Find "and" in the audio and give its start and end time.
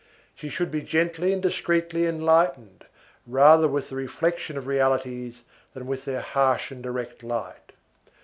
1.31-1.43, 6.71-6.81